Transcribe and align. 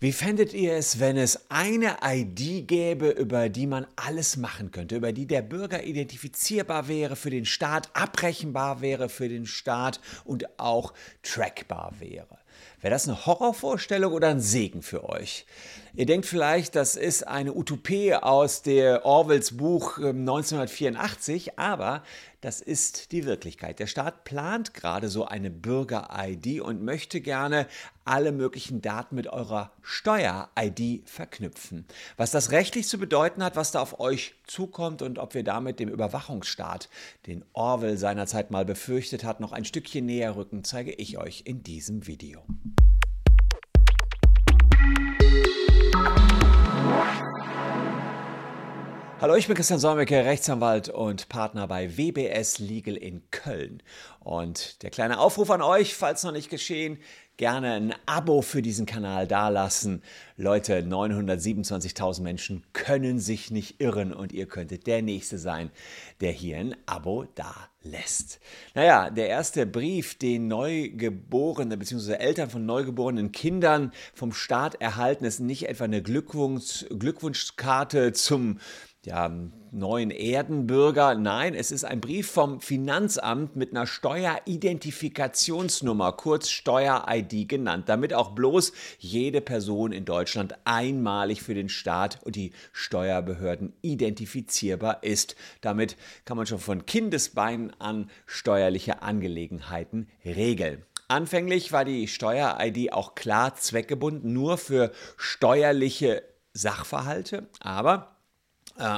Wie 0.00 0.12
fändet 0.12 0.54
ihr 0.54 0.74
es, 0.74 1.00
wenn 1.00 1.16
es 1.16 1.50
eine 1.50 1.96
ID 2.04 2.68
gäbe, 2.68 3.08
über 3.08 3.48
die 3.48 3.66
man 3.66 3.84
alles 3.96 4.36
machen 4.36 4.70
könnte, 4.70 4.94
über 4.94 5.12
die 5.12 5.26
der 5.26 5.42
Bürger 5.42 5.82
identifizierbar 5.82 6.86
wäre 6.86 7.16
für 7.16 7.30
den 7.30 7.44
Staat, 7.44 7.90
abrechenbar 7.94 8.80
wäre 8.80 9.08
für 9.08 9.28
den 9.28 9.44
Staat 9.44 9.98
und 10.24 10.60
auch 10.60 10.94
trackbar 11.24 11.94
wäre? 11.98 12.38
Wäre 12.80 12.92
das 12.92 13.08
eine 13.08 13.26
Horrorvorstellung 13.26 14.12
oder 14.12 14.28
ein 14.28 14.40
Segen 14.40 14.82
für 14.82 15.08
euch? 15.08 15.46
Ihr 15.94 16.06
denkt 16.06 16.26
vielleicht, 16.26 16.76
das 16.76 16.94
ist 16.94 17.26
eine 17.26 17.52
Utopie 17.52 18.14
aus 18.14 18.62
der 18.62 19.04
Orwells 19.04 19.56
Buch 19.56 19.98
1984, 19.98 21.48
ähm, 21.48 21.54
aber 21.56 22.04
das 22.40 22.60
ist 22.60 23.10
die 23.12 23.24
Wirklichkeit. 23.24 23.78
Der 23.80 23.86
Staat 23.86 24.24
plant 24.24 24.72
gerade 24.72 25.08
so 25.08 25.24
eine 25.24 25.50
Bürger-ID 25.50 26.60
und 26.60 26.82
möchte 26.82 27.20
gerne 27.20 27.66
alle 28.04 28.32
möglichen 28.32 28.80
Daten 28.80 29.16
mit 29.16 29.26
eurer 29.26 29.72
Steuer-ID 29.82 31.08
verknüpfen. 31.08 31.84
Was 32.16 32.30
das 32.30 32.52
rechtlich 32.52 32.86
zu 32.86 32.98
bedeuten 32.98 33.42
hat, 33.42 33.56
was 33.56 33.72
da 33.72 33.80
auf 33.80 33.98
euch 33.98 34.34
zukommt 34.46 35.02
und 35.02 35.18
ob 35.18 35.34
wir 35.34 35.42
damit 35.42 35.80
dem 35.80 35.88
Überwachungsstaat, 35.88 36.88
den 37.26 37.44
Orwell 37.52 37.98
seinerzeit 37.98 38.50
mal 38.50 38.64
befürchtet 38.64 39.24
hat, 39.24 39.40
noch 39.40 39.52
ein 39.52 39.64
Stückchen 39.64 40.06
näher 40.06 40.36
rücken, 40.36 40.62
zeige 40.62 40.92
ich 40.92 41.18
euch 41.18 41.42
in 41.44 41.62
diesem 41.62 42.06
Video. 42.06 42.44
Hallo, 49.20 49.34
ich 49.34 49.48
bin 49.48 49.56
Christian 49.56 49.80
Solmecke, 49.80 50.24
Rechtsanwalt 50.24 50.90
und 50.90 51.28
Partner 51.28 51.66
bei 51.66 51.98
WBS 51.98 52.60
Legal 52.60 52.94
in 52.94 53.28
Köln. 53.32 53.82
Und 54.20 54.80
der 54.84 54.90
kleine 54.90 55.18
Aufruf 55.18 55.50
an 55.50 55.60
euch, 55.60 55.96
falls 55.96 56.22
noch 56.22 56.30
nicht 56.30 56.50
geschehen, 56.50 57.00
gerne 57.36 57.72
ein 57.72 57.94
Abo 58.06 58.42
für 58.42 58.62
diesen 58.62 58.86
Kanal 58.86 59.26
dalassen. 59.26 60.02
Leute, 60.36 60.82
927.000 60.82 62.22
Menschen 62.22 62.64
können 62.72 63.18
sich 63.18 63.50
nicht 63.50 63.80
irren 63.80 64.12
und 64.12 64.32
ihr 64.32 64.46
könntet 64.46 64.86
der 64.86 65.02
Nächste 65.02 65.38
sein, 65.38 65.72
der 66.20 66.30
hier 66.30 66.58
ein 66.58 66.76
Abo 66.86 67.24
da 67.34 67.54
lässt. 67.82 68.40
Naja, 68.74 69.10
der 69.10 69.28
erste 69.28 69.66
Brief, 69.66 70.18
den 70.18 70.48
Neugeborene 70.48 71.76
bzw. 71.76 72.14
Eltern 72.14 72.50
von 72.50 72.66
neugeborenen 72.66 73.32
Kindern 73.32 73.92
vom 74.14 74.32
Staat 74.32 74.80
erhalten, 74.80 75.24
ist 75.24 75.40
nicht 75.40 75.68
etwa 75.68 75.84
eine 75.84 76.02
Glückwunsch, 76.02 76.86
Glückwunschkarte 76.90 78.12
zum 78.12 78.58
ja, 79.04 79.30
neuen 79.70 80.10
Erdenbürger. 80.10 81.14
Nein, 81.14 81.54
es 81.54 81.70
ist 81.70 81.84
ein 81.84 82.00
Brief 82.00 82.28
vom 82.30 82.60
Finanzamt 82.60 83.54
mit 83.56 83.70
einer 83.70 83.86
Steueridentifikationsnummer, 83.86 86.12
kurz 86.12 86.48
Steuer-ID 86.48 87.48
genannt, 87.48 87.88
damit 87.88 88.12
auch 88.12 88.32
bloß 88.32 88.72
jede 88.98 89.40
Person 89.40 89.92
in 89.92 90.04
Deutschland 90.04 90.56
einmalig 90.64 91.42
für 91.42 91.54
den 91.54 91.68
Staat 91.68 92.18
und 92.24 92.34
die 92.36 92.52
Steuerbehörden 92.72 93.72
identifizierbar 93.82 95.04
ist. 95.04 95.36
Damit 95.60 95.96
kann 96.24 96.36
man 96.36 96.46
schon 96.46 96.58
von 96.58 96.84
Kindesbeinen 96.84 97.72
an 97.78 98.10
steuerliche 98.26 99.02
Angelegenheiten 99.02 100.08
regeln. 100.24 100.84
Anfänglich 101.06 101.70
war 101.72 101.84
die 101.86 102.08
Steuer-ID 102.08 102.92
auch 102.92 103.14
klar 103.14 103.54
zweckgebunden, 103.54 104.32
nur 104.32 104.58
für 104.58 104.90
steuerliche 105.16 106.24
Sachverhalte, 106.52 107.48
aber 107.60 108.17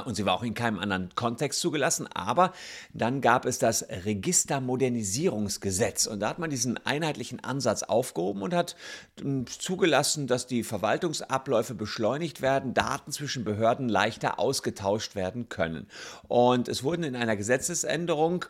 und 0.05 0.15
sie 0.15 0.25
war 0.25 0.35
auch 0.35 0.43
in 0.43 0.53
keinem 0.53 0.79
anderen 0.79 1.09
Kontext 1.15 1.59
zugelassen. 1.59 2.07
Aber 2.13 2.53
dann 2.93 3.21
gab 3.21 3.45
es 3.45 3.59
das 3.59 3.85
Registermodernisierungsgesetz 3.89 6.07
und 6.07 6.19
da 6.19 6.29
hat 6.29 6.39
man 6.39 6.49
diesen 6.49 6.77
einheitlichen 6.85 7.43
Ansatz 7.43 7.83
aufgehoben 7.83 8.41
und 8.41 8.53
hat 8.53 8.75
hm, 9.19 9.45
zugelassen, 9.47 10.27
dass 10.27 10.47
die 10.47 10.63
Verwaltungsabläufe 10.63 11.73
beschleunigt 11.73 12.41
werden, 12.41 12.73
Daten 12.73 13.11
zwischen 13.11 13.43
Behörden 13.43 13.89
leichter 13.89 14.39
ausgetauscht 14.39 15.15
werden 15.15 15.49
können. 15.49 15.87
Und 16.27 16.67
es 16.67 16.83
wurden 16.83 17.03
in 17.03 17.15
einer 17.15 17.35
Gesetzesänderung 17.35 18.45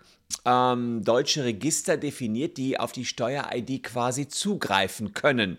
ähm, 0.46 1.03
deutsche 1.03 1.44
Register 1.44 1.98
definiert, 1.98 2.58
die 2.58 2.80
auf 2.80 2.92
die 2.92 3.06
Steuer-ID 3.06 3.84
quasi 3.84 4.28
zugreifen 4.28 5.13
können. 5.13 5.58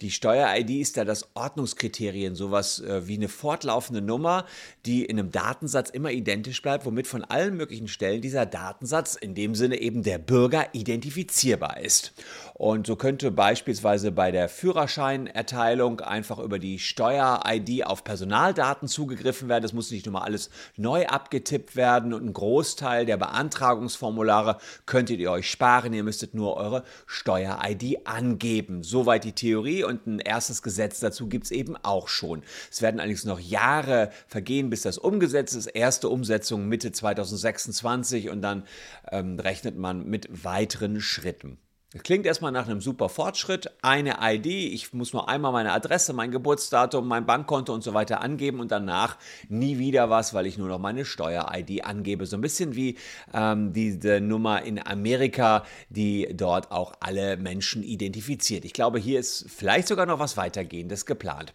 Die 0.00 0.10
Steuer-ID 0.10 0.70
ist 0.70 0.96
da 0.96 1.04
das 1.04 1.28
Ordnungskriterium, 1.34 2.34
sowas 2.34 2.80
äh, 2.80 3.06
wie 3.06 3.16
eine 3.16 3.28
fortlaufende 3.28 4.00
Nummer, 4.00 4.46
die 4.86 5.04
in 5.04 5.18
einem 5.18 5.30
Datensatz 5.30 5.90
immer 5.90 6.10
identisch 6.10 6.62
bleibt, 6.62 6.86
womit 6.86 7.06
von 7.06 7.22
allen 7.22 7.56
möglichen 7.56 7.86
Stellen 7.86 8.22
dieser 8.22 8.46
Datensatz 8.46 9.14
in 9.14 9.34
dem 9.34 9.54
Sinne 9.54 9.78
eben 9.78 10.02
der 10.02 10.18
Bürger 10.18 10.68
identifizierbar 10.72 11.80
ist. 11.80 12.14
Und 12.60 12.86
so 12.86 12.94
könnte 12.94 13.30
beispielsweise 13.30 14.12
bei 14.12 14.30
der 14.30 14.46
Führerscheinerteilung 14.50 16.00
einfach 16.00 16.38
über 16.38 16.58
die 16.58 16.78
Steuer-ID 16.78 17.86
auf 17.86 18.04
Personaldaten 18.04 18.86
zugegriffen 18.86 19.48
werden. 19.48 19.62
Das 19.62 19.72
muss 19.72 19.90
nicht 19.90 20.04
nochmal 20.04 20.24
alles 20.24 20.50
neu 20.76 21.06
abgetippt 21.06 21.74
werden 21.74 22.12
und 22.12 22.22
ein 22.22 22.34
Großteil 22.34 23.06
der 23.06 23.16
Beantragungsformulare 23.16 24.58
könntet 24.84 25.20
ihr 25.20 25.30
euch 25.30 25.50
sparen. 25.50 25.94
Ihr 25.94 26.04
müsstet 26.04 26.34
nur 26.34 26.58
eure 26.58 26.84
Steuer-ID 27.06 28.06
angeben. 28.06 28.82
Soweit 28.82 29.24
die 29.24 29.32
Theorie 29.32 29.82
und 29.82 30.06
ein 30.06 30.18
erstes 30.18 30.60
Gesetz 30.60 31.00
dazu 31.00 31.30
gibt 31.30 31.46
es 31.46 31.52
eben 31.52 31.78
auch 31.82 32.08
schon. 32.08 32.42
Es 32.70 32.82
werden 32.82 33.00
allerdings 33.00 33.24
noch 33.24 33.40
Jahre 33.40 34.10
vergehen, 34.26 34.68
bis 34.68 34.82
das 34.82 34.98
umgesetzt 34.98 35.56
ist. 35.56 35.64
Erste 35.64 36.10
Umsetzung 36.10 36.68
Mitte 36.68 36.92
2026 36.92 38.28
und 38.28 38.42
dann 38.42 38.64
ähm, 39.10 39.40
rechnet 39.40 39.78
man 39.78 40.04
mit 40.04 40.44
weiteren 40.44 41.00
Schritten. 41.00 41.56
Das 41.92 42.04
klingt 42.04 42.24
erstmal 42.24 42.52
nach 42.52 42.68
einem 42.68 42.80
super 42.80 43.08
Fortschritt. 43.08 43.68
Eine 43.82 44.18
ID, 44.22 44.46
ich 44.46 44.92
muss 44.92 45.12
nur 45.12 45.28
einmal 45.28 45.50
meine 45.50 45.72
Adresse, 45.72 46.12
mein 46.12 46.30
Geburtsdatum, 46.30 47.08
mein 47.08 47.26
Bankkonto 47.26 47.74
und 47.74 47.82
so 47.82 47.94
weiter 47.94 48.20
angeben 48.20 48.60
und 48.60 48.70
danach 48.70 49.18
nie 49.48 49.78
wieder 49.78 50.08
was, 50.08 50.32
weil 50.32 50.46
ich 50.46 50.56
nur 50.56 50.68
noch 50.68 50.78
meine 50.78 51.04
Steuer-ID 51.04 51.84
angebe. 51.84 52.26
So 52.26 52.36
ein 52.36 52.42
bisschen 52.42 52.76
wie 52.76 52.96
ähm, 53.34 53.72
diese 53.72 54.20
Nummer 54.20 54.62
in 54.62 54.78
Amerika, 54.86 55.64
die 55.88 56.28
dort 56.32 56.70
auch 56.70 56.92
alle 57.00 57.36
Menschen 57.36 57.82
identifiziert. 57.82 58.64
Ich 58.64 58.72
glaube, 58.72 59.00
hier 59.00 59.18
ist 59.18 59.46
vielleicht 59.48 59.88
sogar 59.88 60.06
noch 60.06 60.20
was 60.20 60.36
weitergehendes 60.36 61.06
geplant. 61.06 61.54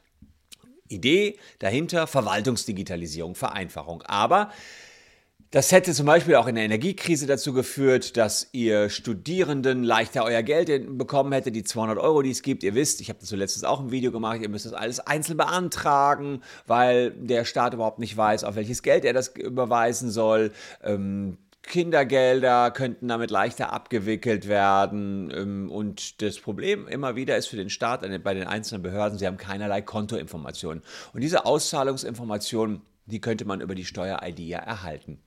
Idee 0.89 1.39
dahinter, 1.59 2.07
Verwaltungsdigitalisierung, 2.07 3.35
Vereinfachung. 3.35 4.01
Aber 4.01 4.51
das 5.51 5.71
hätte 5.71 5.93
zum 5.93 6.05
Beispiel 6.05 6.35
auch 6.35 6.47
in 6.47 6.55
der 6.55 6.65
Energiekrise 6.65 7.27
dazu 7.27 7.53
geführt, 7.53 8.17
dass 8.17 8.49
ihr 8.51 8.89
Studierenden 8.89 9.83
leichter 9.83 10.25
euer 10.25 10.43
Geld 10.43 10.97
bekommen 10.97 11.31
hätte, 11.31 11.51
die 11.51 11.63
200 11.63 11.97
Euro, 11.97 12.21
die 12.21 12.31
es 12.31 12.41
gibt. 12.41 12.63
Ihr 12.63 12.75
wisst, 12.75 12.99
ich 12.99 13.09
habe 13.09 13.19
das 13.19 13.29
zuletzt 13.29 13.65
auch 13.65 13.79
im 13.79 13.91
Video 13.91 14.11
gemacht, 14.11 14.41
ihr 14.41 14.49
müsst 14.49 14.65
das 14.65 14.73
alles 14.73 14.99
einzeln 14.99 15.37
beantragen, 15.37 16.41
weil 16.67 17.11
der 17.11 17.45
Staat 17.45 17.73
überhaupt 17.73 17.99
nicht 17.99 18.17
weiß, 18.17 18.43
auf 18.43 18.55
welches 18.55 18.83
Geld 18.83 19.05
er 19.05 19.13
das 19.13 19.29
überweisen 19.29 20.11
soll. 20.11 20.51
Ähm, 20.83 21.37
Kindergelder 21.65 22.71
könnten 22.71 23.07
damit 23.07 23.31
leichter 23.31 23.73
abgewickelt 23.73 24.47
werden. 24.47 25.31
Ähm, 25.33 25.71
und 25.71 26.21
das 26.21 26.39
Problem 26.39 26.87
immer 26.87 27.15
wieder 27.15 27.37
ist 27.37 27.47
für 27.47 27.57
den 27.57 27.69
Staat 27.69 28.01
bei 28.23 28.33
den 28.33 28.47
einzelnen 28.47 28.83
Behörden, 28.83 29.17
sie 29.17 29.27
haben 29.27 29.37
keinerlei 29.37 29.81
Kontoinformationen. 29.81 30.83
Und 31.13 31.21
diese 31.21 31.45
Auszahlungsinformationen, 31.45 32.81
die 33.05 33.21
könnte 33.21 33.45
man 33.45 33.61
über 33.61 33.75
die 33.75 33.85
Steuer-ID 33.85 34.39
ja 34.39 34.59
erhalten. 34.59 35.19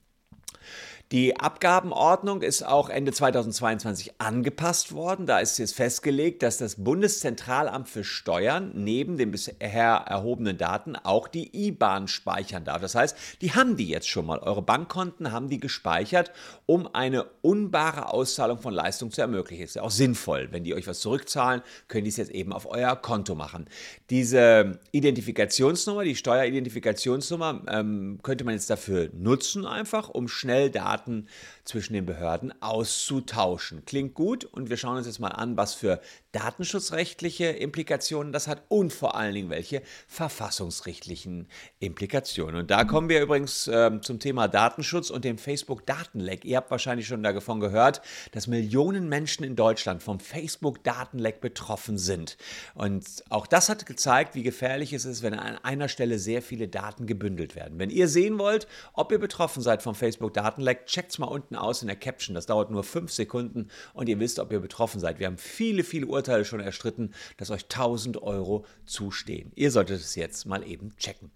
Die 1.11 1.39
Abgabenordnung 1.39 2.43
ist 2.43 2.61
auch 2.61 2.87
Ende 2.87 3.11
2022 3.11 4.11
angepasst 4.19 4.93
worden. 4.93 5.25
Da 5.25 5.39
ist 5.39 5.57
jetzt 5.57 5.73
festgelegt, 5.73 6.43
dass 6.43 6.59
das 6.59 6.75
Bundeszentralamt 6.75 7.89
für 7.89 8.03
Steuern 8.03 8.73
neben 8.75 9.17
den 9.17 9.31
bisher 9.31 10.03
erhobenen 10.05 10.59
Daten 10.59 10.95
auch 10.95 11.27
die 11.27 11.49
IBAN 11.67 12.07
speichern 12.07 12.63
darf. 12.63 12.81
Das 12.81 12.93
heißt, 12.93 13.17
die 13.41 13.53
haben 13.53 13.75
die 13.75 13.87
jetzt 13.87 14.07
schon 14.07 14.27
mal. 14.27 14.37
Eure 14.37 14.61
Bankkonten 14.61 15.31
haben 15.31 15.49
die 15.49 15.59
gespeichert, 15.59 16.31
um 16.67 16.87
eine 16.93 17.25
unbare 17.41 18.13
Auszahlung 18.13 18.59
von 18.59 18.75
Leistung 18.75 19.09
zu 19.09 19.21
ermöglichen. 19.21 19.63
Ist 19.63 19.77
ja 19.77 19.81
auch 19.81 19.89
sinnvoll. 19.89 20.49
Wenn 20.51 20.63
die 20.63 20.75
euch 20.75 20.85
was 20.85 20.99
zurückzahlen, 20.99 21.63
können 21.87 22.03
die 22.03 22.11
es 22.11 22.17
jetzt 22.17 22.31
eben 22.31 22.53
auf 22.53 22.67
euer 22.69 22.95
Konto 22.95 23.33
machen. 23.33 23.65
Diese 24.11 24.79
Identifikationsnummer, 24.91 26.03
die 26.03 26.15
Steueridentifikationsnummer, 26.15 27.63
ähm, 27.67 28.19
könnte 28.21 28.43
man 28.43 28.53
jetzt 28.53 28.69
dafür 28.69 29.09
nutzen, 29.11 29.65
einfach 29.65 30.09
um 30.09 30.27
schnell 30.27 30.58
Daten 30.67 31.27
zwischen 31.63 31.93
den 31.93 32.05
Behörden 32.05 32.53
auszutauschen. 32.61 33.85
Klingt 33.85 34.13
gut 34.13 34.43
und 34.43 34.69
wir 34.69 34.77
schauen 34.77 34.97
uns 34.97 35.07
jetzt 35.07 35.19
mal 35.19 35.29
an, 35.29 35.55
was 35.55 35.73
für 35.73 36.01
datenschutzrechtliche 36.31 37.45
Implikationen 37.45 38.31
das 38.31 38.47
hat 38.47 38.63
und 38.67 38.93
vor 38.93 39.15
allen 39.15 39.33
Dingen 39.33 39.49
welche 39.49 39.81
verfassungsrechtlichen 40.07 41.47
Implikationen. 41.79 42.55
Und 42.55 42.71
da 42.71 42.83
kommen 42.83 43.09
wir 43.09 43.21
übrigens 43.21 43.67
äh, 43.67 43.99
zum 44.01 44.19
Thema 44.19 44.47
Datenschutz 44.47 45.09
und 45.09 45.25
dem 45.25 45.37
Facebook-Datenleck. 45.37 46.45
Ihr 46.45 46.57
habt 46.57 46.69
wahrscheinlich 46.69 47.07
schon 47.07 47.23
davon 47.23 47.59
gehört, 47.59 48.01
dass 48.31 48.47
Millionen 48.47 49.09
Menschen 49.09 49.43
in 49.43 49.55
Deutschland 49.55 50.03
vom 50.03 50.19
Facebook-Datenleck 50.19 51.41
betroffen 51.41 51.97
sind. 51.97 52.37
Und 52.75 53.23
auch 53.29 53.47
das 53.47 53.69
hat 53.69 53.85
gezeigt, 53.85 54.35
wie 54.35 54.43
gefährlich 54.43 54.93
es 54.93 55.05
ist, 55.05 55.23
wenn 55.23 55.33
an 55.33 55.57
einer 55.63 55.87
Stelle 55.87 56.19
sehr 56.19 56.41
viele 56.41 56.67
Daten 56.67 57.07
gebündelt 57.07 57.55
werden. 57.55 57.79
Wenn 57.79 57.89
ihr 57.89 58.07
sehen 58.07 58.37
wollt, 58.37 58.67
ob 58.93 59.11
ihr 59.11 59.19
betroffen 59.19 59.63
seid 59.63 59.81
vom 59.81 59.95
Facebook-Datenleck, 59.95 60.48
checkt 60.85 61.11
es 61.11 61.19
mal 61.19 61.27
unten 61.27 61.55
aus 61.55 61.81
in 61.81 61.87
der 61.87 61.95
Caption. 61.95 62.35
Das 62.35 62.45
dauert 62.45 62.71
nur 62.71 62.83
fünf 62.83 63.11
Sekunden 63.11 63.69
und 63.93 64.09
ihr 64.09 64.19
wisst, 64.19 64.39
ob 64.39 64.51
ihr 64.51 64.59
betroffen 64.59 64.99
seid. 64.99 65.19
Wir 65.19 65.27
haben 65.27 65.37
viele, 65.37 65.83
viele 65.83 66.07
Urteile 66.07 66.45
schon 66.45 66.59
erstritten, 66.59 67.13
dass 67.37 67.51
euch 67.51 67.63
1000 67.63 68.21
Euro 68.21 68.65
zustehen. 68.85 69.51
Ihr 69.55 69.71
solltet 69.71 69.99
es 69.99 70.15
jetzt 70.15 70.45
mal 70.45 70.65
eben 70.67 70.95
checken. 70.97 71.31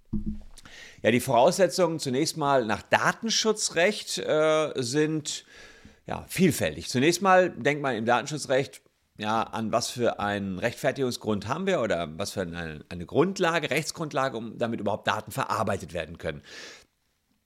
Ja, 1.02 1.12
die 1.12 1.20
Voraussetzungen 1.20 2.00
zunächst 2.00 2.38
mal 2.38 2.66
nach 2.66 2.82
Datenschutzrecht 2.82 4.18
äh, 4.20 4.72
sind 4.76 5.46
ja, 6.06 6.26
vielfältig. 6.28 6.90
Zunächst 6.90 7.22
mal 7.22 7.50
denkt 7.50 7.82
man 7.82 7.96
im 7.96 8.06
Datenschutzrecht 8.06 8.82
ja, 9.18 9.44
an 9.44 9.72
was 9.72 9.92
für 9.92 10.20
einen 10.20 10.58
Rechtfertigungsgrund 10.58 11.48
haben 11.48 11.68
wir 11.68 11.82
oder 11.82 12.10
was 12.18 12.32
für 12.32 12.42
eine, 12.42 12.84
eine 12.90 13.06
Grundlage, 13.06 13.70
Rechtsgrundlage, 13.70 14.36
um 14.36 14.58
damit 14.58 14.80
überhaupt 14.80 15.08
Daten 15.08 15.32
verarbeitet 15.32 15.94
werden 15.94 16.18
können. 16.18 16.42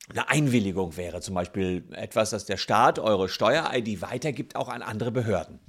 Eine 0.10 0.30
Einwilligung 0.30 0.96
wäre 0.96 1.20
zum 1.20 1.36
Beispiel 1.36 1.84
etwas, 1.92 2.30
dass 2.30 2.46
der 2.46 2.58
Staat 2.58 2.98
eure 2.98 3.28
Steuer-ID 3.28 4.02
weitergibt, 4.02 4.56
auch 4.56 4.70
an 4.70 4.82
andere 4.82 5.12
Behörden. 5.12 5.60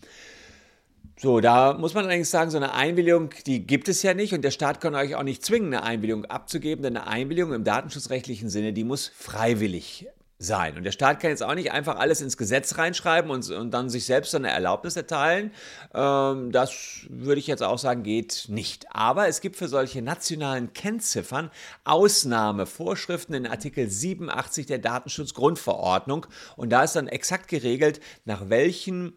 So, 1.20 1.40
da 1.40 1.75
muss 1.75 1.94
man 1.94 2.05
allerdings 2.05 2.31
sagen, 2.31 2.52
so 2.52 2.58
eine 2.58 2.75
Einwilligung, 2.75 3.31
die 3.46 3.67
gibt 3.67 3.88
es 3.88 4.05
ja 4.05 4.14
nicht 4.14 4.35
und 4.35 4.43
der 4.43 4.52
Staat 4.52 4.81
kann 4.81 4.94
euch 4.94 5.17
auch 5.17 5.25
nicht 5.25 5.44
zwingen, 5.44 5.75
eine 5.75 5.82
Einwilligung 5.82 6.25
abzugeben, 6.26 6.85
denn 6.85 6.96
eine 6.96 7.08
Einwilligung 7.08 7.52
im 7.52 7.64
datenschutzrechtlichen 7.64 8.49
Sinne, 8.49 8.73
die 8.73 8.85
muss 8.85 9.08
freiwillig 9.08 10.06
sein. 10.38 10.76
Und 10.76 10.85
der 10.85 10.93
Staat 10.93 11.20
kann 11.20 11.31
jetzt 11.31 11.43
auch 11.43 11.55
nicht 11.55 11.73
einfach 11.73 11.96
alles 11.96 12.20
ins 12.20 12.37
Gesetz 12.37 12.79
reinschreiben 12.79 13.31
und, 13.31 13.50
und 13.50 13.73
dann 13.73 13.90
sich 13.90 14.06
selbst 14.06 14.35
eine 14.35 14.50
Erlaubnis 14.50 14.96
erteilen. 14.96 15.50
Ähm, 15.93 16.52
das 16.52 17.06
würde 17.08 17.40
ich 17.40 17.49
jetzt 17.49 17.62
auch 17.62 17.79
sagen, 17.79 18.05
geht 18.05 18.46
nicht. 18.49 18.87
Aber 18.94 19.26
es 19.26 19.40
gibt 19.40 19.56
für 19.56 19.69
solche 19.69 20.00
nationalen 20.00 20.73
Kennziffern 20.73 21.50
Ausnahmevorschriften 21.85 23.35
in 23.35 23.46
Artikel 23.49 23.90
87 23.90 24.67
der 24.67 24.79
Datenschutzgrundverordnung. 24.79 26.26
Und 26.56 26.70
da 26.70 26.85
ist 26.85 26.94
dann 26.94 27.08
exakt 27.08 27.49
geregelt, 27.49 28.00
nach 28.25 28.49
welchen 28.49 29.17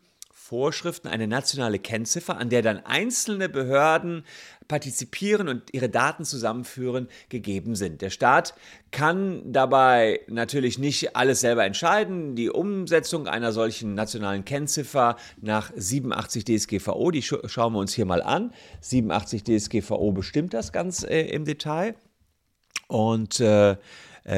Vorschriften 0.52 1.08
eine 1.08 1.28
nationale 1.28 1.80
Kennziffer, 1.80 2.38
an 2.38 2.50
der 2.50 2.62
dann 2.62 2.86
einzelne 2.86 3.48
Behörden 3.48 4.26
partizipieren 4.68 5.48
und 5.48 5.74
ihre 5.74 5.88
Daten 5.88 6.26
zusammenführen, 6.26 7.08
gegeben 7.30 7.74
sind. 7.74 8.02
Der 8.02 8.10
Staat 8.10 8.54
kann 8.92 9.54
dabei 9.54 10.20
natürlich 10.28 10.78
nicht 10.78 11.16
alles 11.16 11.40
selber 11.40 11.64
entscheiden. 11.64 12.36
Die 12.36 12.50
Umsetzung 12.50 13.30
einer 13.30 13.54
solchen 13.54 13.96
nationalen 13.96 14.44
Kennziffer 14.44 15.16
nach 15.40 15.72
87 15.74 16.44
DSGVO, 16.44 17.12
die 17.12 17.22
schauen 17.22 17.72
wir 17.72 17.80
uns 17.80 17.94
hier 17.94 18.06
mal 18.06 18.22
an. 18.22 18.52
87 18.82 19.46
DSGVO 19.46 20.12
bestimmt 20.12 20.54
das 20.54 20.74
ganz 20.74 21.04
äh, 21.04 21.22
im 21.28 21.46
Detail. 21.46 21.96
Und 22.90 23.40
äh, 23.40 23.78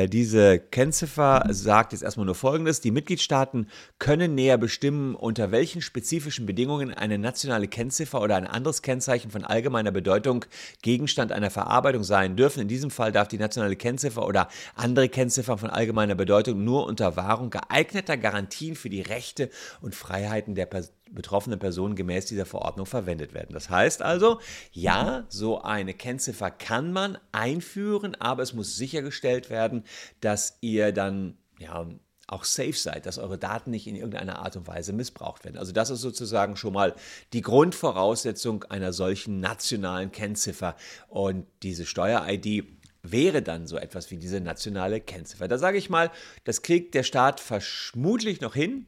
diese 0.07 0.59
Kennziffer 0.59 1.45
sagt 1.49 1.91
jetzt 1.91 2.03
erstmal 2.03 2.25
nur 2.25 2.35
Folgendes. 2.35 2.79
Die 2.79 2.91
Mitgliedstaaten 2.91 3.67
können 3.99 4.33
näher 4.33 4.57
bestimmen, 4.57 5.13
unter 5.13 5.51
welchen 5.51 5.81
spezifischen 5.81 6.45
Bedingungen 6.45 6.93
eine 6.93 7.17
nationale 7.17 7.67
Kennziffer 7.67 8.21
oder 8.21 8.37
ein 8.37 8.47
anderes 8.47 8.81
Kennzeichen 8.81 9.29
von 9.29 9.43
allgemeiner 9.43 9.91
Bedeutung 9.91 10.45
Gegenstand 10.81 11.33
einer 11.33 11.49
Verarbeitung 11.49 12.03
sein 12.03 12.37
dürfen. 12.37 12.61
In 12.61 12.67
diesem 12.69 12.91
Fall 12.91 13.11
darf 13.11 13.27
die 13.27 13.37
nationale 13.37 13.75
Kennziffer 13.75 14.25
oder 14.25 14.47
andere 14.75 15.09
Kennziffer 15.09 15.57
von 15.57 15.69
allgemeiner 15.69 16.15
Bedeutung 16.15 16.63
nur 16.63 16.85
unter 16.85 17.17
Wahrung 17.17 17.49
geeigneter 17.49 18.15
Garantien 18.15 18.75
für 18.75 18.89
die 18.89 19.01
Rechte 19.01 19.49
und 19.81 19.95
Freiheiten 19.95 20.55
der 20.55 20.65
Person 20.65 20.93
betroffene 21.13 21.57
Personen 21.57 21.95
gemäß 21.95 22.25
dieser 22.25 22.45
Verordnung 22.45 22.85
verwendet 22.85 23.33
werden. 23.33 23.53
Das 23.53 23.69
heißt 23.69 24.01
also, 24.01 24.39
ja, 24.71 25.25
so 25.29 25.61
eine 25.61 25.93
Kennziffer 25.93 26.51
kann 26.51 26.91
man 26.91 27.17
einführen, 27.31 28.15
aber 28.15 28.43
es 28.43 28.53
muss 28.53 28.75
sichergestellt 28.75 29.49
werden, 29.49 29.83
dass 30.19 30.57
ihr 30.61 30.91
dann 30.91 31.37
ja, 31.59 31.87
auch 32.27 32.43
safe 32.43 32.73
seid, 32.73 33.05
dass 33.05 33.17
eure 33.17 33.37
Daten 33.37 33.71
nicht 33.71 33.87
in 33.87 33.95
irgendeiner 33.95 34.39
Art 34.39 34.55
und 34.55 34.67
Weise 34.67 34.93
missbraucht 34.93 35.45
werden. 35.45 35.57
Also 35.57 35.71
das 35.71 35.89
ist 35.89 36.01
sozusagen 36.01 36.55
schon 36.55 36.73
mal 36.73 36.95
die 37.33 37.41
Grundvoraussetzung 37.41 38.63
einer 38.63 38.93
solchen 38.93 39.39
nationalen 39.39 40.11
Kennziffer. 40.11 40.75
Und 41.07 41.45
diese 41.61 41.85
Steuer-ID 41.85 42.65
wäre 43.03 43.41
dann 43.41 43.67
so 43.67 43.77
etwas 43.77 44.09
wie 44.11 44.17
diese 44.17 44.39
nationale 44.39 45.01
Kennziffer. 45.01 45.47
Da 45.47 45.57
sage 45.57 45.77
ich 45.77 45.89
mal, 45.89 46.09
das 46.45 46.61
kriegt 46.61 46.95
der 46.95 47.03
Staat 47.03 47.41
vermutlich 47.41 48.39
noch 48.39 48.53
hin, 48.53 48.87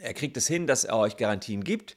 er 0.00 0.14
kriegt 0.14 0.36
es 0.36 0.46
hin, 0.46 0.66
dass 0.66 0.84
er 0.84 0.96
euch 0.96 1.16
Garantien 1.16 1.64
gibt. 1.64 1.96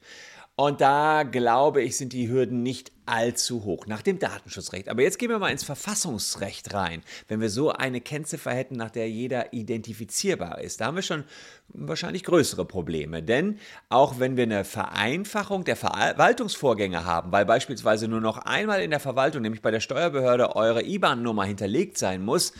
Und 0.56 0.82
da 0.82 1.24
glaube 1.24 1.82
ich, 1.82 1.98
sind 1.98 2.14
die 2.14 2.30
Hürden 2.30 2.62
nicht 2.62 2.92
allzu 3.08 3.64
hoch 3.64 3.88
nach 3.88 4.04
dem 4.04 4.20
Datenschutzrecht. 4.20 4.88
Aber 4.88 5.02
jetzt 5.02 5.18
gehen 5.18 5.30
wir 5.30 5.40
mal 5.40 5.50
ins 5.50 5.64
Verfassungsrecht 5.64 6.76
rein. 6.76 7.02
Wenn 7.28 7.42
wir 7.42 7.50
so 7.50 7.72
eine 7.72 8.02
Kennziffer 8.02 8.52
hätten, 8.52 8.76
nach 8.76 8.92
der 8.92 9.10
jeder 9.10 9.52
identifizierbar 9.52 10.62
ist, 10.62 10.80
da 10.80 10.86
haben 10.86 10.96
wir 10.96 11.02
schon 11.02 11.24
wahrscheinlich 11.70 12.24
größere 12.24 12.66
Probleme. 12.66 13.24
Denn 13.24 13.58
auch 13.90 14.20
wenn 14.20 14.38
wir 14.38 14.44
eine 14.44 14.64
Vereinfachung 14.64 15.64
der 15.64 15.76
Verwaltungsvorgänge 15.76 17.04
haben, 17.04 17.32
weil 17.32 17.46
beispielsweise 17.46 18.08
nur 18.08 18.22
noch 18.22 18.38
einmal 18.38 18.84
in 18.84 18.92
der 18.92 19.00
Verwaltung, 19.00 19.42
nämlich 19.42 19.64
bei 19.64 19.72
der 19.72 19.80
Steuerbehörde, 19.80 20.56
eure 20.56 20.84
IBAN-Nummer 20.84 21.46
hinterlegt 21.46 21.98
sein 21.98 22.24
muss, 22.24 22.54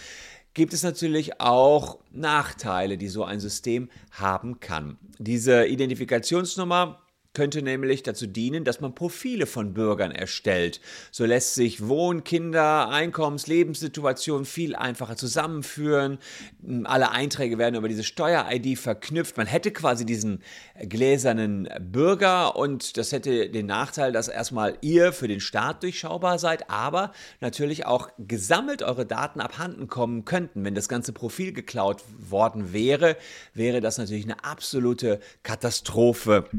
gibt 0.54 0.74
es 0.74 0.84
natürlich 0.84 1.40
auch 1.40 2.00
Nachteile, 2.12 2.98
die 2.98 3.08
so 3.08 3.24
ein 3.24 3.40
System 3.40 3.90
haben 4.12 4.60
kann. 4.60 4.98
Diese 5.18 5.66
Identifikationsnummer 5.66 7.03
könnte 7.34 7.62
nämlich 7.62 8.04
dazu 8.04 8.28
dienen, 8.28 8.64
dass 8.64 8.80
man 8.80 8.96
Profile 8.96 9.46
von 9.46 9.74
Bürgern 9.74 10.12
erstellt. 10.12 10.80
So 11.12 11.26
lässt 11.26 11.56
sich 11.56 11.88
Wohn-, 11.88 12.24
Kinder-, 12.24 12.90
Einkommens-, 12.90 13.48
Lebenssituation 13.48 14.46
viel 14.46 14.76
einfacher 14.76 15.16
zusammenführen. 15.16 16.20
Alle 16.84 17.12
Einträge 17.12 17.58
werden 17.58 17.76
über 17.76 17.88
diese 17.88 18.04
Steuer-ID 18.04 18.78
verknüpft. 18.78 19.38
Man 19.38 19.48
hätte 19.48 19.72
quasi 19.72 20.06
diesen 20.06 20.44
gläsernen 20.80 21.68
Bürger 21.80 22.56
und 22.56 22.98
das 22.98 23.12
hätte 23.12 23.50
den 23.50 23.66
Nachteil, 23.66 24.12
dass 24.12 24.28
erstmal 24.28 24.78
ihr 24.82 25.12
für 25.14 25.28
den 25.28 25.40
Staat 25.40 25.84
durchschaubar 25.84 26.38
seid, 26.40 26.70
aber 26.70 27.12
natürlich 27.42 27.86
auch 27.86 28.10
gesammelt 28.18 28.84
eure 28.84 29.06
Daten 29.06 29.42
abhanden 29.42 29.88
kommen 29.88 30.26
könnten. 30.26 30.64
Wenn 30.64 30.76
das 30.76 30.88
ganze 30.88 31.14
Profil 31.14 31.54
geklaut 31.54 32.04
worden 32.30 32.74
wäre, 32.74 33.18
wäre 33.54 33.82
das 33.82 33.98
natürlich 33.98 34.26
eine 34.26 34.44
absolute 34.44 35.20
Katastrophe. 35.42 36.50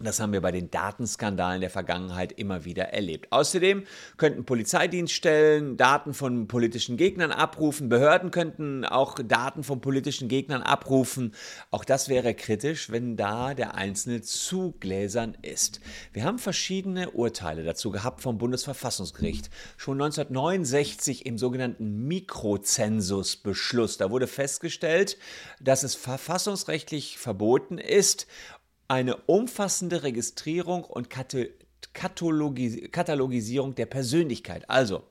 Das 0.00 0.20
haben 0.20 0.32
wir 0.32 0.40
bei 0.40 0.52
den 0.52 0.70
Datenskandalen 0.70 1.60
der 1.60 1.70
Vergangenheit 1.70 2.32
immer 2.32 2.64
wieder 2.64 2.84
erlebt. 2.84 3.32
Außerdem 3.32 3.84
könnten 4.16 4.44
Polizeidienststellen 4.44 5.76
Daten 5.76 6.14
von 6.14 6.46
politischen 6.46 6.96
Gegnern 6.96 7.32
abrufen, 7.32 7.88
Behörden 7.88 8.30
könnten 8.30 8.84
auch 8.84 9.16
Daten 9.18 9.64
von 9.64 9.80
politischen 9.80 10.28
Gegnern 10.28 10.62
abrufen. 10.62 11.34
Auch 11.70 11.84
das 11.84 12.08
wäre 12.08 12.34
kritisch, 12.34 12.90
wenn 12.90 13.16
da 13.16 13.54
der 13.54 13.74
Einzelne 13.74 14.22
zu 14.22 14.76
gläsern 14.78 15.36
ist. 15.42 15.80
Wir 16.12 16.24
haben 16.24 16.38
verschiedene 16.38 17.10
Urteile 17.10 17.64
dazu 17.64 17.90
gehabt 17.90 18.20
vom 18.20 18.38
Bundesverfassungsgericht. 18.38 19.50
Schon 19.76 20.00
1969 20.00 21.26
im 21.26 21.38
sogenannten 21.38 22.06
Mikrozensusbeschluss. 22.06 23.96
Da 23.98 24.10
wurde 24.10 24.28
festgestellt, 24.28 25.18
dass 25.60 25.82
es 25.82 25.96
verfassungsrechtlich 25.96 27.18
verboten 27.18 27.78
ist, 27.78 28.26
eine 28.88 29.16
umfassende 29.16 30.02
Registrierung 30.02 30.84
und 30.84 31.08
Katalogisierung 31.92 33.74
der 33.74 33.86
Persönlichkeit. 33.86 34.68
Also, 34.68 35.04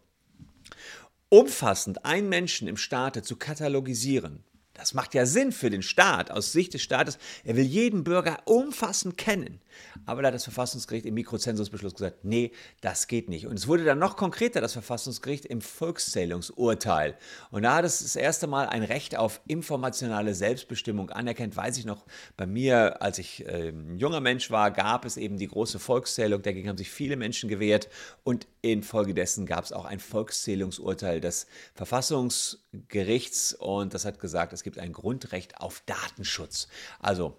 umfassend 1.30 2.04
einen 2.04 2.30
Menschen 2.30 2.68
im 2.68 2.78
Staate 2.78 3.22
zu 3.22 3.36
katalogisieren, 3.38 4.44
das 4.78 4.94
macht 4.94 5.16
ja 5.16 5.26
Sinn 5.26 5.52
für 5.52 5.72
den 5.72 5.82
Staat, 5.82 6.30
aus 6.30 6.52
Sicht 6.52 6.76
des 6.76 6.84
Staates. 6.84 7.18
Er 7.44 7.56
will 7.56 7.66
jeden 7.66 8.04
Bürger 8.04 8.38
umfassend 8.46 9.18
kennen. 9.18 9.60
Aber 10.06 10.22
da 10.22 10.28
hat 10.28 10.36
das 10.36 10.44
Verfassungsgericht 10.44 11.06
im 11.06 11.14
Mikrozensusbeschluss 11.16 11.94
gesagt, 11.94 12.24
nee, 12.24 12.52
das 12.82 13.08
geht 13.08 13.30
nicht. 13.30 13.48
Und 13.48 13.58
es 13.58 13.68
wurde 13.68 13.84
dann 13.84 14.00
noch 14.00 14.18
konkreter, 14.18 14.62
das 14.62 14.74
Verfassungsgericht 14.74 15.46
im 15.46 15.62
Volkszählungsurteil. 15.62 17.18
Und 17.52 17.64
da 17.64 17.76
hat 17.76 17.86
es 17.86 18.00
das 18.00 18.16
erste 18.16 18.48
Mal 18.48 18.68
ein 18.68 18.84
Recht 18.84 19.18
auf 19.18 19.42
informationale 19.48 20.34
Selbstbestimmung 20.34 21.10
anerkennt. 21.10 21.56
Weiß 21.56 21.78
ich 21.78 21.86
noch, 21.86 22.06
bei 22.36 22.46
mir, 22.46 23.02
als 23.02 23.18
ich 23.20 23.46
äh, 23.46 23.70
ein 23.70 23.98
junger 23.98 24.20
Mensch 24.20 24.52
war, 24.52 24.72
gab 24.72 25.06
es 25.06 25.18
eben 25.18 25.38
die 25.38 25.48
große 25.48 25.80
Volkszählung. 25.80 26.42
Dagegen 26.42 26.70
haben 26.70 26.78
sich 26.78 26.92
viele 26.92 27.16
Menschen 27.16 27.50
gewehrt. 27.50 27.90
Und 28.24 28.48
infolgedessen 28.62 29.46
gab 29.46 29.66
es 29.66 29.72
auch 29.72 29.86
ein 29.86 30.00
Volkszählungsurteil 30.00 31.22
des 31.22 31.48
Verfassungsgerichts. 31.74 33.54
Und 33.54 33.94
das 33.94 34.06
hat 34.06 34.20
gesagt, 34.20 34.54
es 34.54 34.64
gibt 34.64 34.80
ein 34.80 34.94
Grundrecht 34.94 35.58
auf 35.60 35.82
Datenschutz. 35.86 36.68
Also 37.00 37.38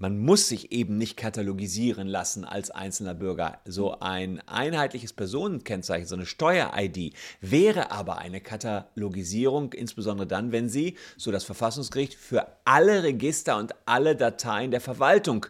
man 0.00 0.18
muss 0.18 0.48
sich 0.48 0.72
eben 0.72 0.96
nicht 0.96 1.18
katalogisieren 1.18 2.08
lassen 2.08 2.46
als 2.46 2.70
einzelner 2.70 3.14
Bürger. 3.14 3.60
So 3.66 4.00
ein 4.00 4.40
einheitliches 4.48 5.12
Personenkennzeichen, 5.12 6.06
so 6.06 6.14
eine 6.14 6.24
Steuer-ID 6.24 7.12
wäre 7.42 7.90
aber 7.90 8.16
eine 8.16 8.40
Katalogisierung, 8.40 9.74
insbesondere 9.74 10.26
dann, 10.26 10.52
wenn 10.52 10.70
sie, 10.70 10.96
so 11.18 11.30
das 11.30 11.44
Verfassungsgericht, 11.44 12.14
für 12.14 12.46
alle 12.64 13.02
Register 13.02 13.58
und 13.58 13.74
alle 13.84 14.16
Dateien 14.16 14.70
der 14.70 14.80
Verwaltung 14.80 15.46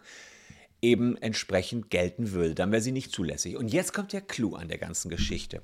eben 0.83 1.16
entsprechend 1.19 1.88
gelten 1.90 2.33
würde. 2.33 2.57
Dann 2.57 2.73
wäre 2.73 2.83
sie 2.83 2.92
nicht 2.92 3.12
zulässig. 3.12 3.57
Und 3.57 3.73
jetzt 3.73 3.92
kommt 3.92 4.12
der 4.12 4.21
Clou 4.21 4.57
an 4.57 4.66
der 4.66 4.78
ganzen 4.78 5.11
Geschichte. 5.11 5.62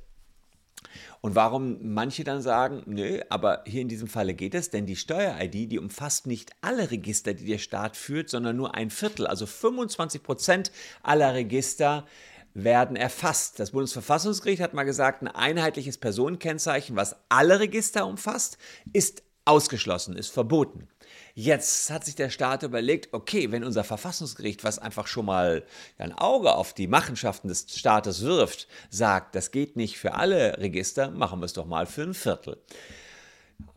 Und 1.21 1.35
warum 1.35 1.79
manche 1.95 2.25
dann 2.25 2.43
sagen, 2.43 2.83
nö, 2.87 3.21
aber 3.31 3.63
hier 3.67 3.83
in 3.83 3.89
diesem 3.89 4.09
Falle 4.09 4.35
geht 4.35 4.55
es, 4.55 4.71
denn 4.71 4.87
die 4.87 4.97
Steuer-ID, 4.97 5.73
die 5.73 5.79
umfasst 5.79 6.27
nicht 6.27 6.51
alle 6.61 6.91
Register, 6.91 7.35
die 7.35 7.47
der 7.47 7.59
Staat 7.59 7.97
führt, 7.97 8.29
sondern 8.29 8.57
nur 8.57 8.75
ein 8.75 8.91
Viertel, 8.91 9.27
also 9.27 9.47
25 9.47 10.23
Prozent 10.23 10.73
aller 11.03 11.35
Register 11.35 12.07
werden 12.55 12.97
erfasst. 12.97 13.61
Das 13.61 13.73
Bundesverfassungsgericht 13.73 14.63
hat 14.63 14.73
mal 14.73 14.85
gesagt, 14.85 15.23
ein 15.23 15.29
einheitliches 15.29 15.99
Personenkennzeichen, 15.99 16.97
was 16.97 17.17
alle 17.29 17.61
Register 17.61 18.07
umfasst, 18.07 18.57
ist 18.93 19.23
ausgeschlossen, 19.45 20.17
ist 20.17 20.31
verboten. 20.31 20.89
Jetzt 21.39 21.91
hat 21.91 22.07
sich 22.07 22.15
der 22.15 22.31
Staat 22.31 22.63
überlegt, 22.63 23.13
okay, 23.13 23.53
wenn 23.53 23.63
unser 23.63 23.85
Verfassungsgericht, 23.85 24.65
was 24.65 24.79
einfach 24.79 25.07
schon 25.07 25.27
mal 25.27 25.67
ein 25.99 26.15
Auge 26.15 26.55
auf 26.55 26.73
die 26.73 26.87
Machenschaften 26.87 27.49
des 27.49 27.67
Staates 27.77 28.23
wirft, 28.23 28.67
sagt, 28.89 29.35
das 29.35 29.51
geht 29.51 29.77
nicht 29.77 29.99
für 29.99 30.15
alle 30.15 30.57
Register, 30.57 31.11
machen 31.11 31.41
wir 31.41 31.45
es 31.45 31.53
doch 31.53 31.67
mal 31.67 31.85
für 31.85 32.05
ein 32.05 32.15
Viertel. 32.15 32.57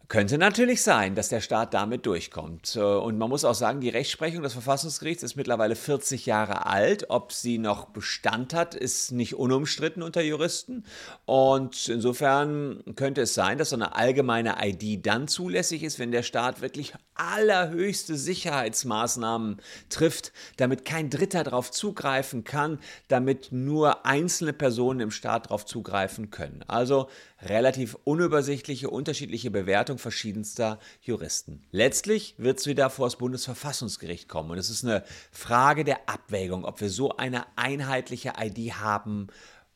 Könnte 0.10 0.40
natürlich 0.40 0.82
sein, 0.82 1.14
dass 1.14 1.30
der 1.30 1.40
Staat 1.40 1.76
damit 1.76 2.08
durchkommt. 2.08 2.76
Äh, 2.76 2.80
und 2.80 3.20
man 3.20 3.30
muss 3.30 3.46
auch 3.46 3.54
sagen, 3.54 3.80
die 3.80 3.90
Rechtsprechung 3.90 4.42
des 4.42 4.54
Verfassungsgerichts 4.54 5.22
ist 5.22 5.36
mittlerweile 5.36 5.76
40 5.76 6.26
Jahre 6.26 6.66
alt. 6.66 7.12
Ob 7.12 7.32
sie 7.32 7.60
noch 7.60 7.86
Bestand 7.90 8.56
hat, 8.56 8.74
ist 8.74 9.12
nicht 9.12 9.36
unumstritten 9.36 10.02
unter 10.02 10.24
Juristen. 10.24 10.84
Und 11.26 11.88
insofern 11.90 12.84
könnte 12.96 13.22
es 13.22 13.36
sein, 13.36 13.60
dass 13.60 13.70
so 13.70 13.76
eine 13.76 13.96
allgemeine 13.96 14.56
ID 14.60 15.06
dann 15.06 15.28
zulässig 15.28 15.84
ist, 15.84 16.00
wenn 16.00 16.12
der 16.12 16.24
Staat 16.24 16.62
wirklich 16.62 16.94
allerhöchste 17.14 18.16
Sicherheitsmaßnahmen 18.16 19.62
trifft, 19.90 20.34
damit 20.58 20.86
kein 20.86 21.12
Dritter 21.12 21.44
darauf 21.44 21.70
zugreifen 21.70 22.44
kann, 22.44 22.80
damit 23.10 23.50
nur 23.52 24.08
einzelne 24.08 24.54
Personen 24.54 25.02
im 25.02 25.12
Staat 25.12 25.46
darauf 25.46 25.68
zugreifen 25.68 26.32
können. 26.32 26.64
Also 26.68 27.10
relativ 27.42 27.98
unübersichtliche, 28.04 28.90
unterschiedliche 28.90 29.52
Bewertung 29.52 29.98
verschiedenster 29.98 30.80
Juristen. 31.02 31.64
Letztlich 31.72 32.36
wird 32.38 32.60
es 32.60 32.68
wieder 32.68 32.90
vor 32.90 33.08
das 33.08 33.18
Bundesverfassungsgericht 33.18 34.28
kommen 34.28 34.52
und 34.52 34.58
es 34.58 34.70
ist 34.70 34.84
eine 34.84 35.04
Frage 35.32 35.84
der 35.84 36.10
Abwägung, 36.10 36.66
ob 36.66 36.82
wir 36.82 36.90
so 36.90 37.16
eine 37.18 37.46
einheitliche 37.56 38.34
ID 38.40 38.74
haben 38.74 39.28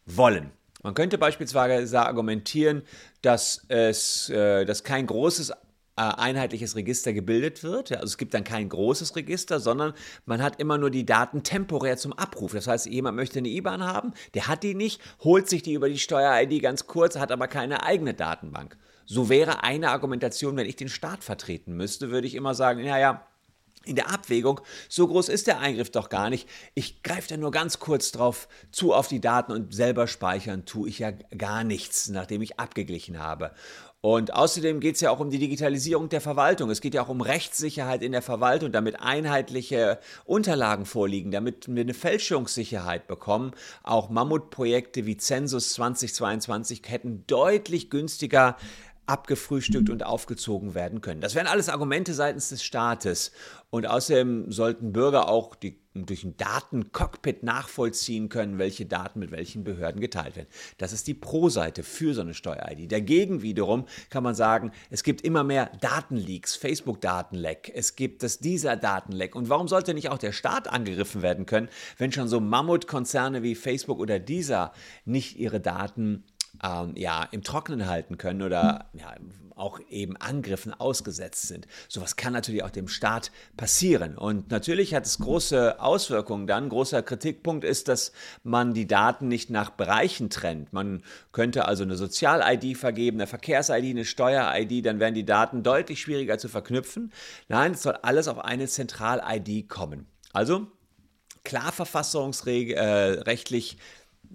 wollen. 0.05 0.51
Man 0.81 0.95
könnte 0.95 1.17
beispielsweise 1.17 2.01
argumentieren, 2.01 2.81
dass 3.21 3.63
es 3.69 4.29
äh, 4.29 4.65
dass 4.65 4.83
kein 4.83 5.07
großes 5.07 5.53
einheitliches 5.95 6.75
Register 6.75 7.13
gebildet 7.13 7.63
wird. 7.63 7.91
Also 7.91 8.05
es 8.05 8.17
gibt 8.17 8.33
dann 8.33 8.43
kein 8.43 8.69
großes 8.69 9.15
Register, 9.15 9.59
sondern 9.59 9.93
man 10.25 10.41
hat 10.41 10.59
immer 10.59 10.77
nur 10.77 10.89
die 10.89 11.05
Daten 11.05 11.43
temporär 11.43 11.97
zum 11.97 12.13
Abruf. 12.13 12.53
Das 12.53 12.67
heißt, 12.67 12.87
jemand 12.87 13.15
möchte 13.15 13.39
eine 13.39 13.49
IBAN 13.49 13.83
haben, 13.83 14.13
der 14.33 14.47
hat 14.47 14.63
die 14.63 14.75
nicht, 14.75 15.01
holt 15.23 15.49
sich 15.49 15.61
die 15.61 15.73
über 15.73 15.89
die 15.89 15.99
Steuer-ID 15.99 16.61
ganz 16.61 16.87
kurz, 16.87 17.17
hat 17.17 17.31
aber 17.31 17.47
keine 17.47 17.83
eigene 17.83 18.13
Datenbank. 18.13 18.77
So 19.05 19.29
wäre 19.29 19.63
eine 19.63 19.89
Argumentation, 19.89 20.55
wenn 20.55 20.67
ich 20.67 20.77
den 20.77 20.89
Staat 20.89 21.23
vertreten 21.23 21.75
müsste, 21.75 22.09
würde 22.09 22.27
ich 22.27 22.35
immer 22.35 22.55
sagen, 22.55 22.83
naja, 22.83 23.27
in 23.85 23.95
der 23.95 24.11
Abwägung, 24.11 24.61
so 24.89 25.07
groß 25.07 25.29
ist 25.29 25.47
der 25.47 25.59
Eingriff 25.59 25.91
doch 25.91 26.09
gar 26.09 26.29
nicht. 26.29 26.47
Ich 26.73 27.03
greife 27.03 27.29
da 27.29 27.37
nur 27.37 27.51
ganz 27.51 27.79
kurz 27.79 28.11
drauf 28.11 28.47
zu 28.71 28.93
auf 28.93 29.07
die 29.07 29.21
Daten 29.21 29.51
und 29.51 29.73
selber 29.73 30.07
speichern 30.07 30.65
tue 30.65 30.89
ich 30.89 30.99
ja 30.99 31.11
gar 31.11 31.63
nichts, 31.63 32.09
nachdem 32.09 32.41
ich 32.41 32.59
abgeglichen 32.59 33.19
habe. 33.19 33.51
Und 34.05 34.33
außerdem 34.33 34.81
geht 34.81 34.95
es 34.95 35.01
ja 35.01 35.11
auch 35.11 35.21
um 35.21 35.29
die 35.29 35.39
Digitalisierung 35.39 36.09
der 36.09 36.19
Verwaltung. 36.19 36.69
Es 36.69 36.81
geht 36.81 36.93
ja 36.93 37.03
auch 37.03 37.07
um 37.07 37.21
Rechtssicherheit 37.21 38.03
in 38.03 38.11
der 38.11 38.21
Verwaltung, 38.21 38.73
damit 38.73 38.99
einheitliche 38.99 39.97
Unterlagen 40.25 40.85
vorliegen, 40.85 41.31
damit 41.31 41.73
wir 41.73 41.81
eine 41.81 41.93
Fälschungssicherheit 41.93 43.07
bekommen. 43.07 43.53
Auch 43.81 44.09
Mammutprojekte 44.09 45.05
wie 45.05 45.15
Census 45.15 45.71
2022 45.75 46.81
hätten 46.85 47.23
deutlich 47.27 47.89
günstiger 47.89 48.57
abgefrühstückt 49.05 49.89
und 49.89 50.05
aufgezogen 50.05 50.75
werden 50.75 51.01
können. 51.01 51.21
Das 51.21 51.35
wären 51.35 51.47
alles 51.47 51.69
Argumente 51.69 52.13
seitens 52.13 52.49
des 52.49 52.63
Staates. 52.63 53.31
Und 53.69 53.87
außerdem 53.87 54.51
sollten 54.51 54.93
Bürger 54.93 55.27
auch 55.27 55.55
die, 55.55 55.79
durch 55.95 56.23
ein 56.23 56.37
Datencockpit 56.37 57.41
nachvollziehen 57.41 58.29
können, 58.29 58.59
welche 58.59 58.85
Daten 58.85 59.17
mit 59.17 59.31
welchen 59.31 59.63
Behörden 59.63 59.99
geteilt 59.99 60.35
werden. 60.35 60.47
Das 60.77 60.93
ist 60.93 61.07
die 61.07 61.15
Pro-Seite 61.15 61.81
für 61.81 62.13
so 62.13 62.21
eine 62.21 62.35
Steuer-ID. 62.35 62.91
Dagegen 62.91 63.41
wiederum 63.41 63.85
kann 64.11 64.21
man 64.21 64.35
sagen, 64.35 64.71
es 64.91 65.01
gibt 65.01 65.21
immer 65.21 65.43
mehr 65.43 65.71
Datenleaks, 65.81 66.55
Facebook-Datenleck, 66.55 67.71
es 67.73 67.95
gibt 67.95 68.21
das 68.21 68.37
dieser 68.37 68.75
Datenleck. 68.75 69.35
Und 69.35 69.49
warum 69.49 69.67
sollte 69.67 69.95
nicht 69.95 70.09
auch 70.09 70.19
der 70.19 70.33
Staat 70.33 70.67
angegriffen 70.67 71.23
werden 71.23 71.47
können, 71.47 71.69
wenn 71.97 72.11
schon 72.11 72.27
so 72.27 72.39
Mammutkonzerne 72.39 73.41
wie 73.41 73.55
Facebook 73.55 73.97
oder 73.97 74.19
dieser 74.19 74.71
nicht 75.05 75.37
ihre 75.37 75.59
Daten 75.59 76.25
ähm, 76.63 76.93
ja, 76.95 77.27
im 77.31 77.43
Trockenen 77.43 77.87
halten 77.87 78.17
können 78.17 78.41
oder 78.41 78.89
ja, 78.93 79.15
auch 79.55 79.79
eben 79.89 80.17
Angriffen 80.17 80.73
ausgesetzt 80.73 81.47
sind. 81.47 81.67
Sowas 81.87 82.15
kann 82.15 82.33
natürlich 82.33 82.63
auch 82.63 82.71
dem 82.71 82.87
Staat 82.87 83.31
passieren. 83.57 84.17
Und 84.17 84.51
natürlich 84.51 84.93
hat 84.93 85.05
es 85.05 85.19
große 85.19 85.79
Auswirkungen 85.79 86.47
dann. 86.47 86.69
Großer 86.69 87.03
Kritikpunkt 87.03 87.63
ist, 87.63 87.87
dass 87.87 88.11
man 88.43 88.73
die 88.73 88.87
Daten 88.87 89.27
nicht 89.27 89.49
nach 89.49 89.69
Bereichen 89.69 90.29
trennt. 90.29 90.73
Man 90.73 91.03
könnte 91.31 91.65
also 91.65 91.83
eine 91.83 91.95
Sozial-ID 91.95 92.77
vergeben, 92.77 93.17
eine 93.17 93.27
Verkehrs-ID, 93.27 93.91
eine 93.91 94.05
Steuer-ID, 94.05 94.85
dann 94.85 94.99
wären 94.99 95.13
die 95.13 95.25
Daten 95.25 95.63
deutlich 95.63 96.01
schwieriger 96.01 96.37
zu 96.37 96.49
verknüpfen. 96.49 97.11
Nein, 97.47 97.73
es 97.73 97.83
soll 97.83 97.97
alles 98.01 98.27
auf 98.27 98.39
eine 98.39 98.67
Zentral-ID 98.67 99.69
kommen. 99.69 100.07
Also 100.31 100.67
klar 101.43 101.71
verfassungsrechtlich 101.71 103.77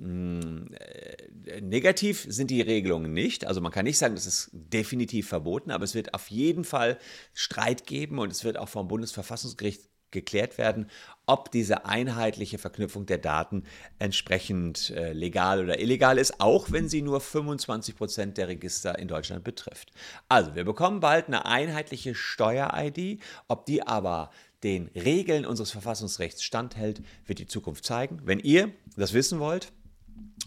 äh, 0.00 1.28
negativ 1.60 2.26
sind 2.28 2.50
die 2.50 2.60
Regelungen 2.60 3.12
nicht. 3.12 3.46
Also 3.46 3.60
man 3.60 3.72
kann 3.72 3.84
nicht 3.84 3.98
sagen, 3.98 4.14
das 4.14 4.26
ist 4.26 4.50
definitiv 4.52 5.28
verboten, 5.28 5.70
aber 5.70 5.84
es 5.84 5.94
wird 5.94 6.14
auf 6.14 6.28
jeden 6.28 6.64
Fall 6.64 6.98
Streit 7.34 7.86
geben 7.86 8.18
und 8.18 8.30
es 8.30 8.44
wird 8.44 8.58
auch 8.58 8.68
vom 8.68 8.88
Bundesverfassungsgericht 8.88 9.88
geklärt 10.10 10.58
werden, 10.58 10.90
ob 11.26 11.50
diese 11.50 11.84
einheitliche 11.84 12.58
Verknüpfung 12.58 13.06
der 13.06 13.18
Daten 13.18 13.64
entsprechend 13.98 14.90
äh, 14.90 15.12
legal 15.12 15.62
oder 15.62 15.80
illegal 15.80 16.18
ist, 16.18 16.40
auch 16.40 16.72
wenn 16.72 16.88
sie 16.88 17.02
nur 17.02 17.20
25 17.20 17.96
Prozent 17.96 18.38
der 18.38 18.48
Register 18.48 18.98
in 18.98 19.08
Deutschland 19.08 19.44
betrifft. 19.44 19.92
Also, 20.28 20.54
wir 20.54 20.64
bekommen 20.64 21.00
bald 21.00 21.26
eine 21.26 21.44
einheitliche 21.44 22.14
Steuer-ID. 22.14 23.20
Ob 23.48 23.66
die 23.66 23.86
aber 23.86 24.30
den 24.62 24.88
Regeln 24.94 25.46
unseres 25.46 25.70
Verfassungsrechts 25.70 26.42
standhält, 26.42 27.02
wird 27.26 27.38
die 27.38 27.46
Zukunft 27.46 27.84
zeigen. 27.84 28.20
Wenn 28.24 28.40
ihr 28.40 28.72
das 28.96 29.12
wissen 29.12 29.38
wollt, 29.38 29.72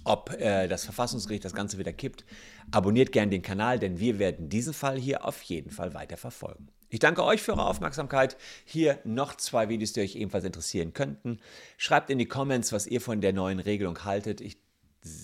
ob 0.04 0.32
äh, 0.40 0.68
das 0.68 0.86
Verfassungsgericht 0.86 1.46
das 1.46 1.54
Ganze 1.54 1.78
wieder 1.78 1.94
kippt. 1.94 2.26
Abonniert 2.72 3.12
gerne 3.12 3.32
den 3.32 3.42
Kanal, 3.42 3.80
denn 3.80 4.00
wir 4.00 4.20
werden 4.20 4.50
diesen 4.50 4.74
Fall 4.74 4.98
hier 4.98 5.26
auf 5.26 5.42
jeden 5.44 5.72
Fall 5.72 5.94
weiter 5.94 6.18
verfolgen. 6.18 6.70
Ich 6.90 7.00
danke 7.00 7.24
euch 7.24 7.42
für 7.42 7.54
eure 7.54 7.66
Aufmerksamkeit. 7.66 8.36
Hier 8.66 9.00
noch 9.06 9.36
zwei 9.36 9.70
Videos, 9.70 9.94
die 9.94 10.02
euch 10.02 10.16
ebenfalls 10.16 10.44
interessieren 10.44 10.94
könnten. 10.94 11.40
Schreibt 11.78 12.10
in 12.10 12.18
die 12.18 12.26
Comments, 12.26 12.72
was 12.74 12.86
ihr 12.86 13.00
von 13.00 13.22
der 13.22 13.32
neuen 13.32 13.60
Regelung 13.60 14.04
haltet. 14.04 14.42
Ich 14.42 14.58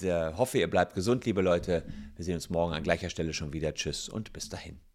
äh, 0.01 0.33
hoffe, 0.33 0.59
ihr 0.59 0.69
bleibt 0.69 0.95
gesund, 0.95 1.25
liebe 1.25 1.41
Leute. 1.41 1.83
Wir 2.15 2.23
sehen 2.23 2.35
uns 2.35 2.49
morgen 2.49 2.73
an 2.73 2.83
gleicher 2.83 3.09
Stelle 3.09 3.33
schon 3.33 3.51
wieder. 3.51 3.73
Tschüss 3.73 4.07
und 4.07 4.31
bis 4.31 4.47
dahin. 4.47 4.86